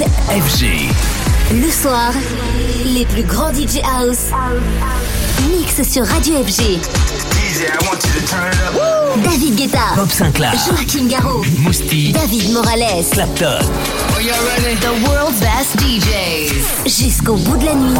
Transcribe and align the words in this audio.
FG. 0.00 0.88
Le 1.52 1.70
soir, 1.70 2.12
les 2.86 3.04
plus 3.04 3.24
grands 3.24 3.52
DJ 3.52 3.80
House 3.84 4.30
mixent 5.50 5.86
sur 5.86 6.06
Radio 6.06 6.42
FG. 6.42 6.78
David 9.22 9.54
Guetta, 9.56 9.94
Bob 9.96 10.10
Sinclair, 10.10 10.54
Joaquin 10.70 11.06
Garraud, 11.08 11.44
Mousti, 11.58 12.12
David 12.12 12.52
Morales, 12.52 13.04
Clapton. 13.10 13.58
The 14.80 15.06
world's 15.06 15.40
best 15.40 15.76
DJs. 15.78 16.86
Jusqu'au 16.86 17.34
bout 17.34 17.58
de 17.58 17.66
la 17.66 17.74
nuit. 17.74 17.98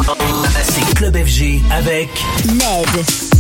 C'est 0.64 0.94
Club 0.94 1.16
FG 1.16 1.60
avec 1.70 2.08
Ned. 2.46 3.31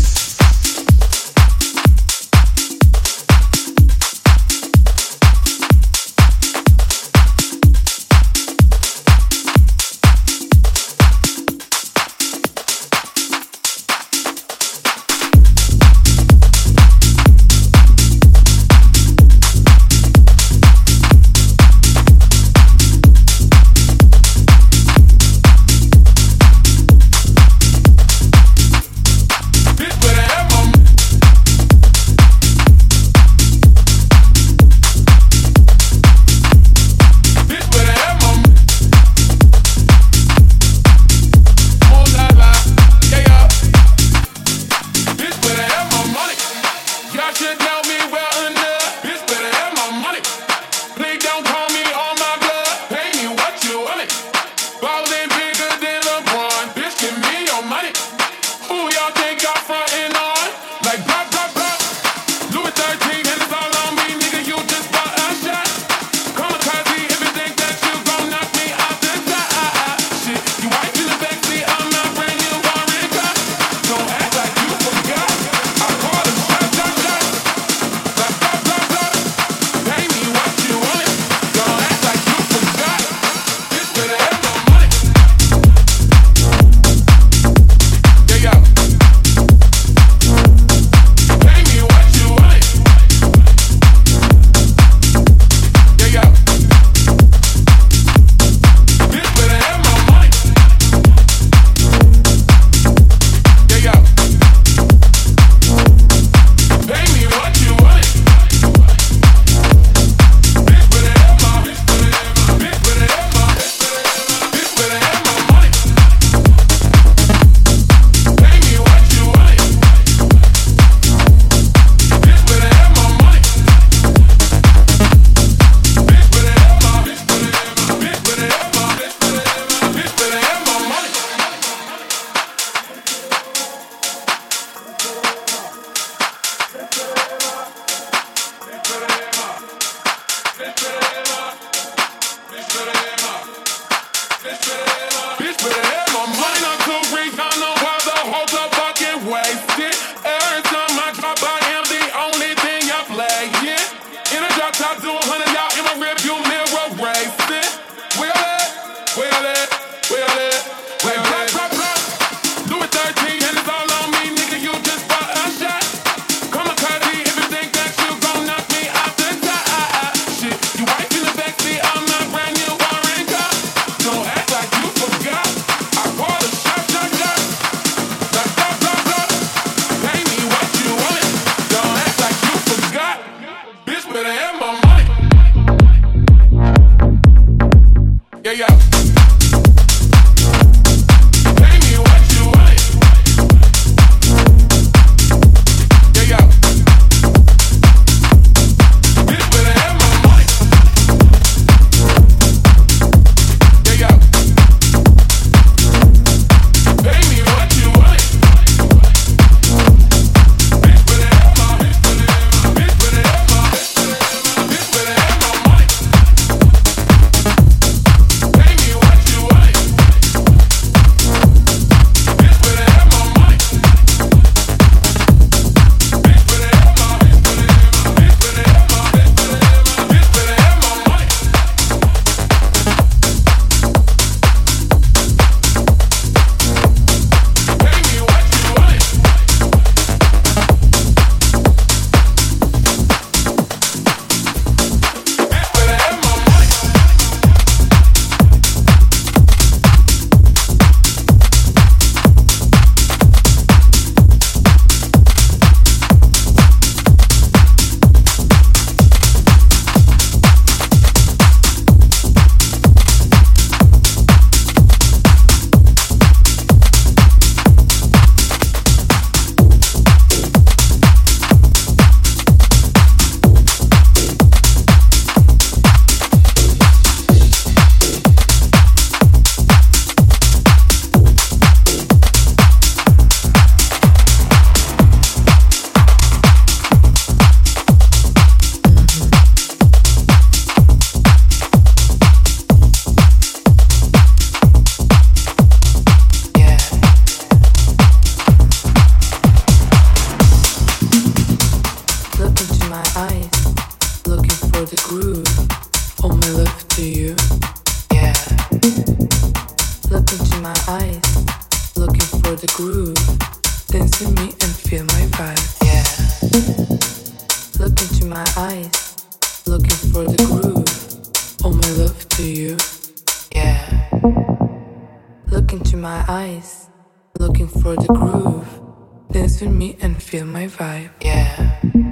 Whenever 330.92 332.11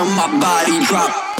Lost 0.00 0.68
with 0.68 1.37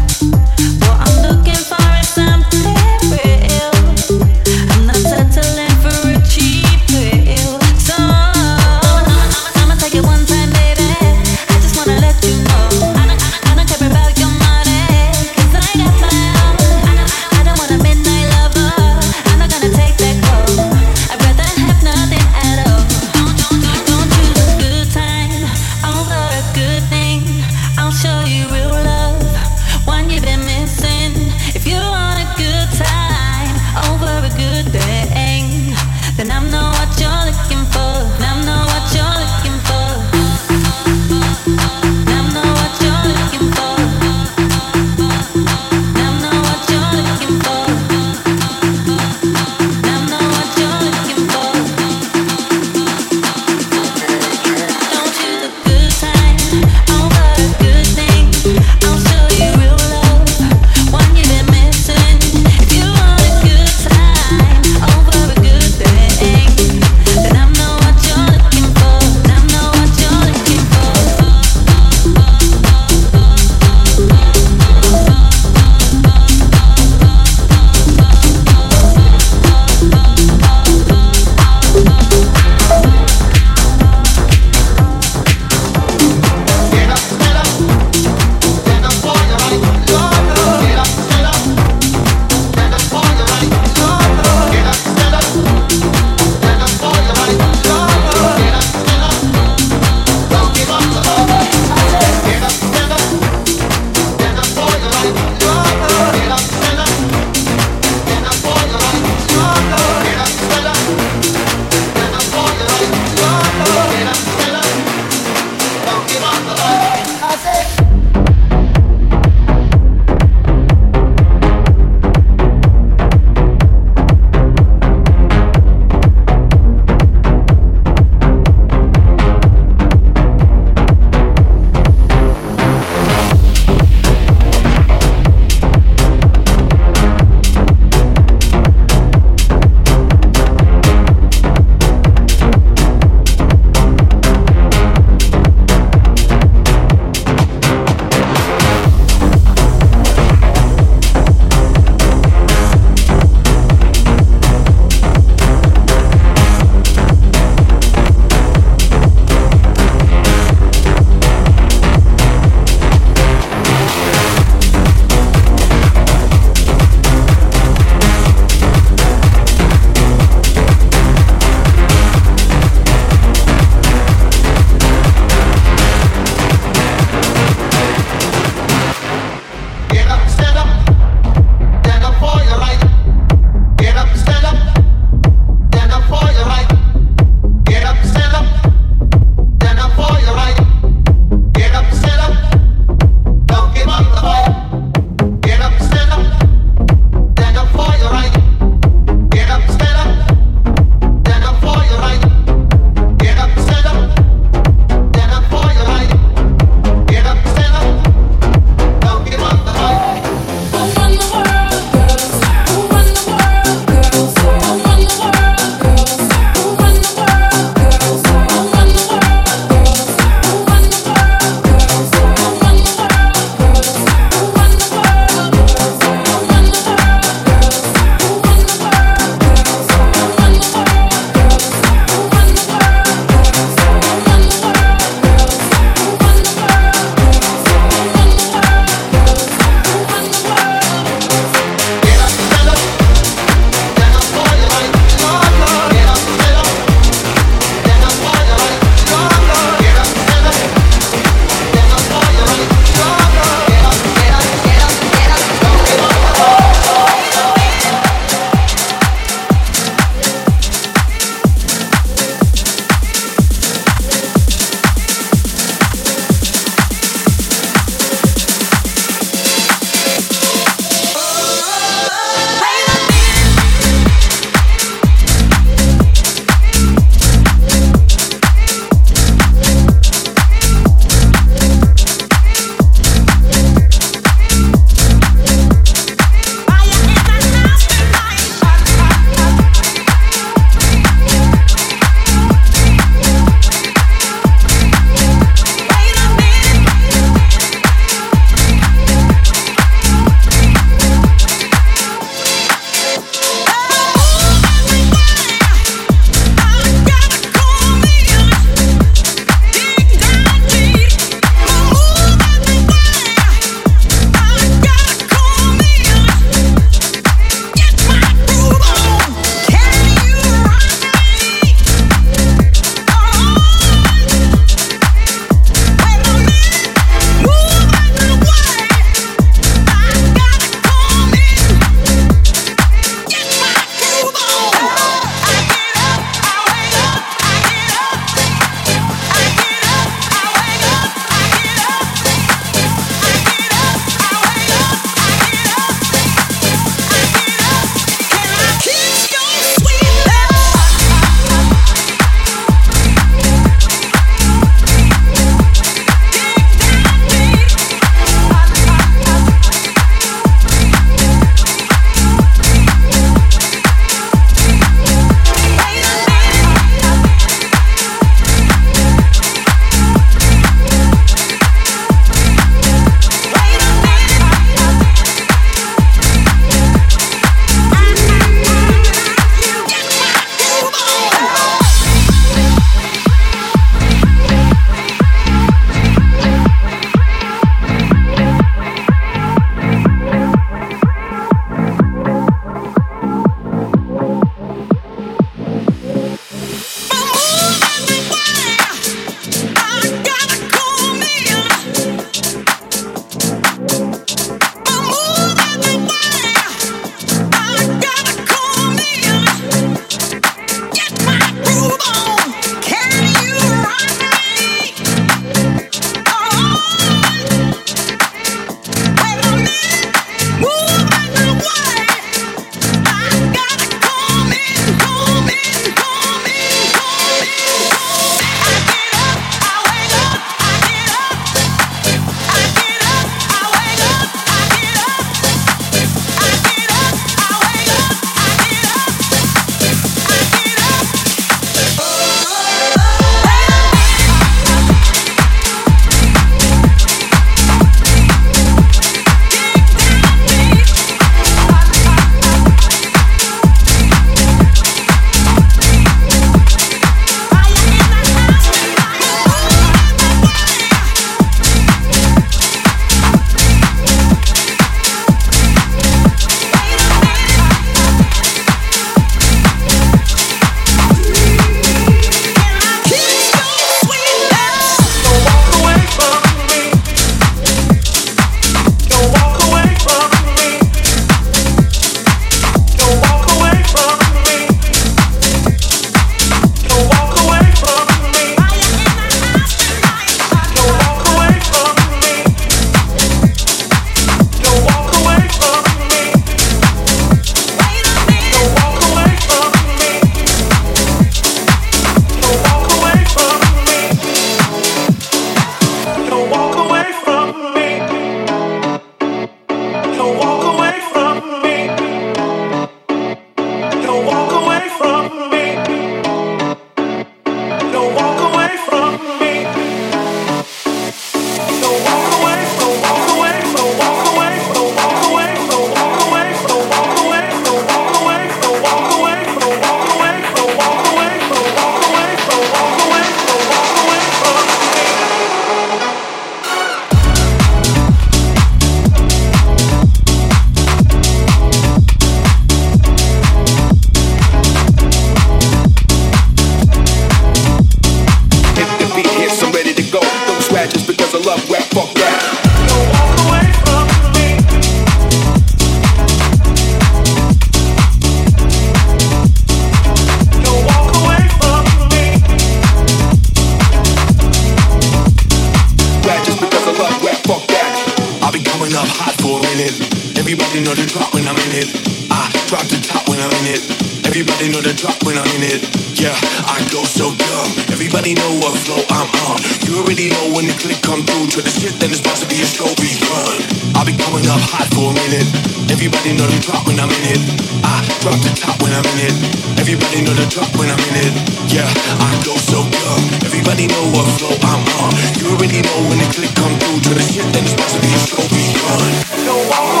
drop 572.71 572.87
the 572.87 573.03
top 573.03 573.27
when 573.27 573.35
I'm 573.35 573.51
in 573.59 573.75
it. 573.75 573.83
Everybody 574.23 574.71
know 574.71 574.79
the 574.79 574.95
drop 574.95 575.19
when 575.27 575.35
I'm 575.35 575.51
in 575.59 575.75
it. 575.75 575.83
Yeah, 576.15 576.31
I 576.71 576.79
go 576.87 577.03
so 577.03 577.35
dumb. 577.35 577.69
Everybody 577.91 578.31
know 578.31 578.47
what 578.63 578.71
flow 578.87 579.03
I'm 579.11 579.27
on. 579.43 579.59
You 579.83 579.99
already 579.99 580.31
know 580.31 580.55
when 580.55 580.71
the 580.71 580.75
click 580.79 581.03
come 581.03 581.19
through 581.27 581.51
to 581.51 581.59
the 581.59 581.67
shit, 581.67 581.99
then 581.99 582.15
it's 582.15 582.23
about 582.23 582.39
to 582.39 582.47
be 582.47 582.63
a 582.63 582.67
show 582.71 582.87
run. 582.87 583.59
I'll 583.99 584.07
be 584.07 584.15
coming 584.15 584.47
up 584.47 584.63
hot 584.71 584.87
for 584.95 585.11
a 585.11 585.15
minute. 585.19 585.51
Everybody 585.91 586.31
know 586.31 586.47
the 586.47 586.63
drop 586.63 586.87
when 586.87 586.95
I'm 586.95 587.11
in 587.11 587.35
it. 587.35 587.43
I 587.83 588.07
drop 588.23 588.39
the 588.39 588.55
top 588.55 588.79
when 588.79 588.95
I'm 588.95 589.03
in 589.19 589.19
it. 589.19 589.35
Everybody 589.75 590.23
know 590.23 590.31
the 590.31 590.47
drop 590.47 590.71
when 590.79 590.87
I'm 590.87 591.03
in 591.11 591.27
it. 591.27 591.33
Yeah, 591.67 591.91
I 592.23 592.31
go 592.47 592.55
so 592.55 592.87
dumb. 592.87 593.23
Everybody 593.43 593.91
know 593.91 594.15
what 594.15 594.23
flow 594.39 594.55
I'm 594.63 594.79
on. 595.03 595.11
You 595.43 595.59
already 595.59 595.83
know 595.83 596.07
when 596.07 596.23
the 596.23 596.29
click 596.31 596.55
come 596.55 596.71
through 596.79 597.03
to 597.03 597.19
the 597.19 597.23
shit, 597.35 597.43
then 597.51 597.67
it's 597.67 597.75
about 597.75 597.91
to 597.91 597.99
be 597.99 598.15
a 598.15 598.21
show 598.31 598.39
run. 598.87 599.11
From 599.43 600.00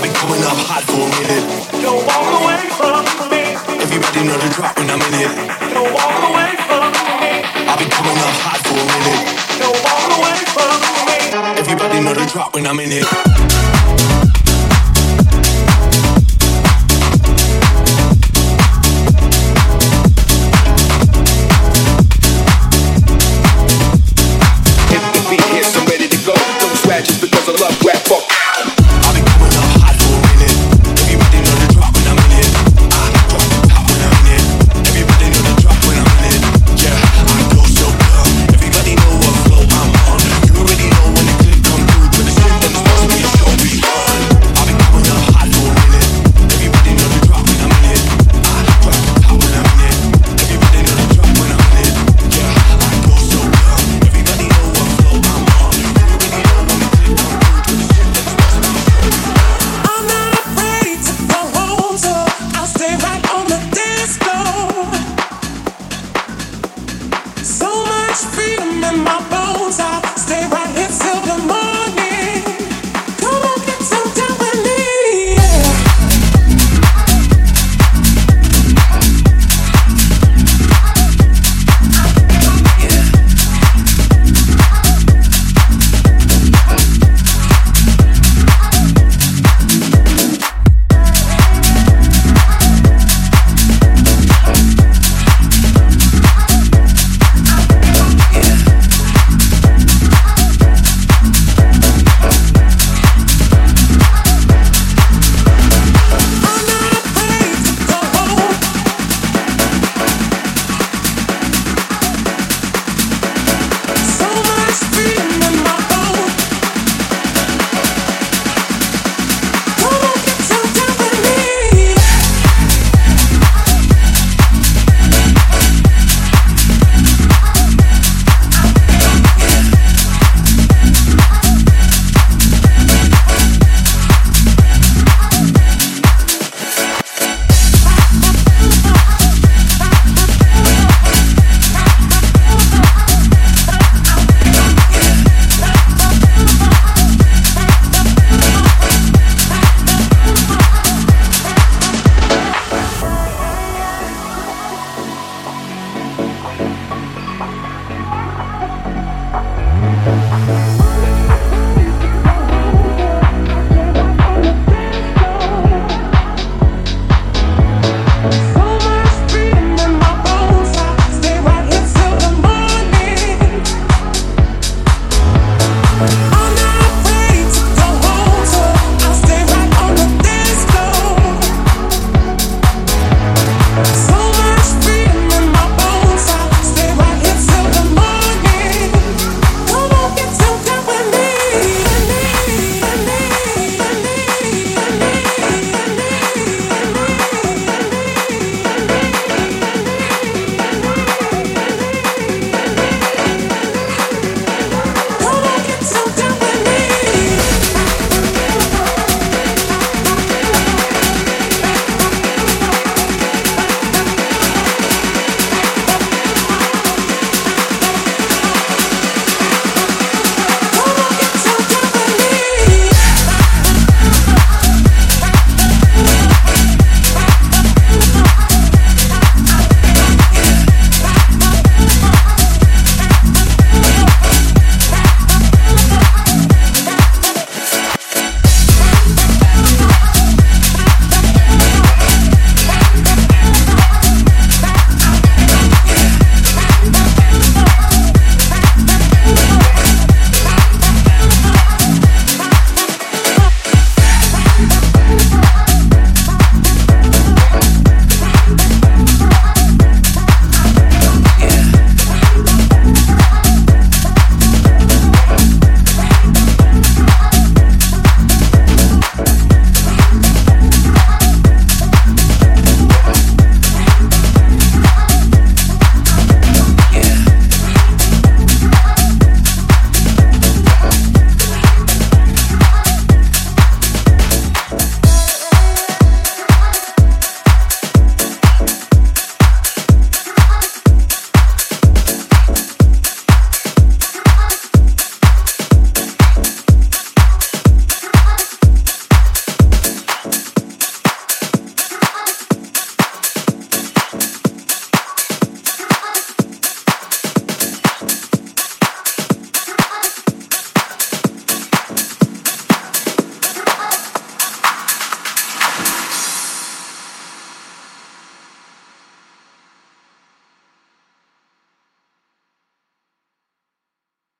me. 0.00 0.08
I'll 0.08 0.08
be 0.08 0.12
coming 0.14 0.42
up 0.44 0.56
hot 0.64 0.82
for 0.84 0.96
a 0.96 1.08
minute. 1.08 1.44
Don't 1.82 2.06
walk 2.06 2.28
away 2.40 2.64
from 2.72 3.04
me. 3.28 3.42
Everybody 3.80 4.24
know 4.24 4.38
the 4.38 4.48
drop 4.54 4.76
when 4.78 4.90
I'm 4.90 5.00
in 5.00 5.14
it. 5.14 5.30
Don't 5.74 5.92
walk 5.92 6.16
away 6.24 6.56
from 6.68 6.92
me. 7.20 7.44
I'll 7.68 7.78
be 7.78 7.84
coming 7.84 8.16
up 8.16 8.36
hot 8.40 8.60
for 8.64 8.76
a 8.76 8.86
minute. 8.88 9.22
Don't 9.60 9.78
walk 9.84 10.08
away 10.16 10.40
from 10.56 10.76
me. 11.06 11.18
Everybody 11.60 12.00
know 12.00 12.14
the 12.14 12.26
drop 12.26 12.54
when 12.54 12.66
I'm 12.66 12.80
in 12.80 12.92
it. 12.92 14.19